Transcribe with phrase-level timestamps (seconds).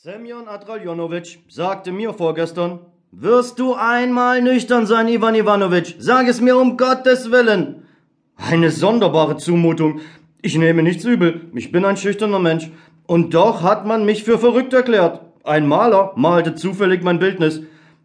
[0.00, 2.78] Semyon Adraljonowitsch sagte mir vorgestern,
[3.10, 5.96] wirst du einmal nüchtern sein, Ivan Ivanovitsch?
[5.98, 7.82] Sag es mir um Gottes Willen.
[8.36, 10.00] Eine sonderbare Zumutung.
[10.40, 11.50] Ich nehme nichts übel.
[11.52, 12.70] Ich bin ein schüchterner Mensch.
[13.08, 15.20] Und doch hat man mich für verrückt erklärt.
[15.42, 17.62] Ein Maler malte zufällig mein Bildnis.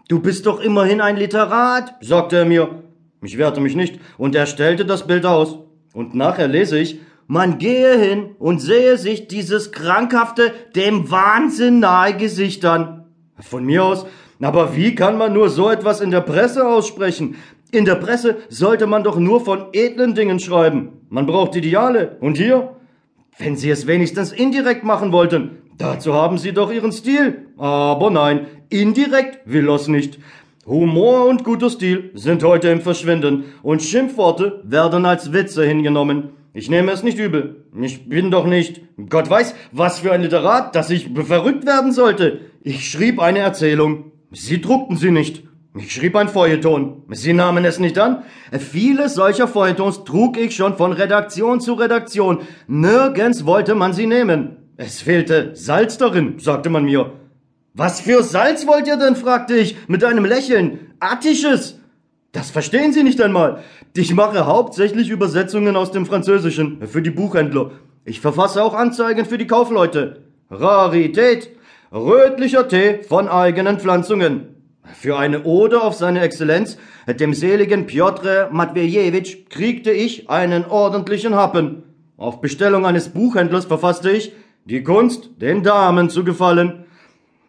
[0.07, 2.81] Du bist doch immerhin ein Literat, sagte er mir.
[3.21, 5.59] Ich wehrte mich nicht, und er stellte das Bild aus.
[5.93, 7.01] Und nachher lese ich,
[7.33, 13.05] man gehe hin und sehe sich dieses krankhafte, dem Wahnsinn nahe Gesicht an.
[13.39, 14.05] Von mir aus,
[14.39, 17.37] aber wie kann man nur so etwas in der Presse aussprechen?
[17.71, 21.01] In der Presse sollte man doch nur von edlen Dingen schreiben.
[21.09, 22.17] Man braucht Ideale.
[22.19, 22.75] Und hier?
[23.39, 27.47] Wenn Sie es wenigstens indirekt machen wollten, dazu haben Sie doch Ihren Stil.
[27.57, 30.19] Aber nein, indirekt will er's nicht.
[30.67, 36.42] Humor und guter Stil sind heute im Verschwinden und Schimpfworte werden als Witze hingenommen.
[36.55, 37.65] Ich nehme es nicht übel.
[37.81, 42.41] Ich bin doch nicht, Gott weiß, was für ein Literat, dass ich verrückt werden sollte.
[42.61, 44.11] Ich schrieb eine Erzählung.
[44.31, 45.43] Sie druckten sie nicht.
[45.75, 47.03] Ich schrieb ein Feuilleton.
[47.09, 48.21] Sie nahmen es nicht an.
[48.51, 52.41] Viele solcher Feuilletons trug ich schon von Redaktion zu Redaktion.
[52.67, 54.57] Nirgends wollte man sie nehmen.
[54.77, 57.13] Es fehlte Salz darin, sagte man mir.
[57.73, 59.15] Was für Salz wollt ihr denn?
[59.15, 60.93] fragte ich mit einem Lächeln.
[60.99, 61.79] Attisches.
[62.33, 63.59] Das verstehen Sie nicht einmal.
[63.95, 67.71] Ich mache hauptsächlich Übersetzungen aus dem Französischen für die Buchhändler.
[68.05, 70.23] Ich verfasse auch Anzeigen für die Kaufleute.
[70.49, 71.51] Rarität.
[71.91, 74.47] Rötlicher Tee von eigenen Pflanzungen.
[74.99, 81.83] Für eine Ode auf seine Exzellenz, dem seligen Piotr Matwejewitsch, kriegte ich einen ordentlichen Happen.
[82.17, 84.33] Auf Bestellung eines Buchhändlers verfasste ich
[84.65, 86.85] die Kunst, den Damen zu gefallen.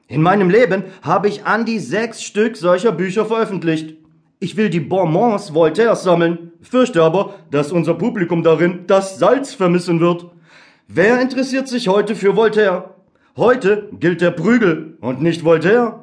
[0.09, 4.04] In meinem Leben habe ich an die sechs Stück solcher Bücher veröffentlicht.
[4.45, 10.01] Ich will die Bonbons Voltaires sammeln, fürchte aber, dass unser Publikum darin das Salz vermissen
[10.01, 10.27] wird.
[10.87, 12.91] Wer interessiert sich heute für Voltaire?
[13.39, 16.01] Heute gilt der Prügel und nicht Voltaire.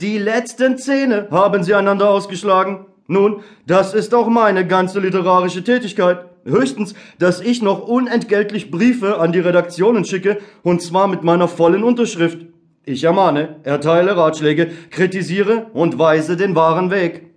[0.00, 2.86] Die letzten Zähne haben sie einander ausgeschlagen.
[3.06, 6.24] Nun, das ist auch meine ganze literarische Tätigkeit.
[6.46, 11.84] Höchstens, dass ich noch unentgeltlich Briefe an die Redaktionen schicke, und zwar mit meiner vollen
[11.84, 12.46] Unterschrift.
[12.86, 17.33] Ich ermahne, erteile Ratschläge, kritisiere und weise den wahren Weg.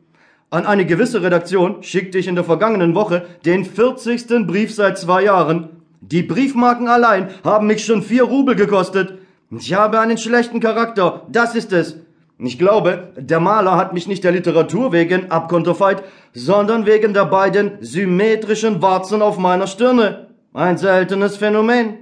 [0.49, 4.47] An eine gewisse Redaktion schickte ich in der vergangenen Woche den 40.
[4.47, 5.81] Brief seit zwei Jahren.
[5.99, 9.17] Die Briefmarken allein haben mich schon vier Rubel gekostet.
[9.51, 11.97] Ich habe einen schlechten Charakter, das ist es.
[12.39, 17.73] Ich glaube, der Maler hat mich nicht der Literatur wegen abkonterfeit, sondern wegen der beiden
[17.81, 20.27] symmetrischen Warzen auf meiner Stirne.
[20.53, 21.95] Ein seltenes Phänomen.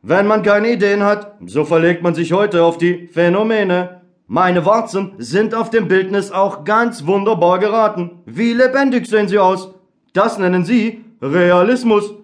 [0.00, 3.99] Wenn man keine Ideen hat, so verlegt man sich heute auf die Phänomene.
[4.32, 8.20] Meine Warzen sind auf dem Bildnis auch ganz wunderbar geraten.
[8.26, 9.74] Wie lebendig sehen sie aus.
[10.12, 12.14] Das nennen Sie Realismus.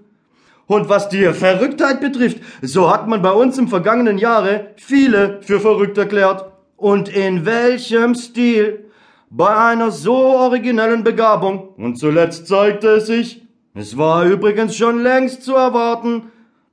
[0.68, 5.58] Und was die Verrücktheit betrifft, so hat man bei uns im vergangenen Jahre viele für
[5.58, 6.44] verrückt erklärt.
[6.76, 8.84] Und in welchem Stil?
[9.28, 11.70] Bei einer so originellen Begabung.
[11.76, 13.42] Und zuletzt zeigte es sich,
[13.74, 16.30] es war übrigens schon längst zu erwarten,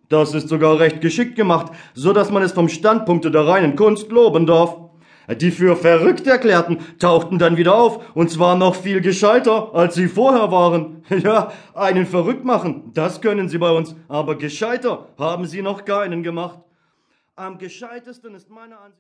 [0.09, 4.11] das ist sogar recht geschickt gemacht, so dass man es vom Standpunkte der reinen Kunst
[4.11, 4.82] loben darf.
[5.29, 10.07] Die für verrückt erklärten tauchten dann wieder auf, und zwar noch viel gescheiter, als sie
[10.07, 11.03] vorher waren.
[11.23, 16.23] Ja, einen verrückt machen, das können sie bei uns, aber gescheiter haben sie noch keinen
[16.23, 16.59] gemacht.
[17.35, 18.91] Am gescheitesten ist meiner Ansicht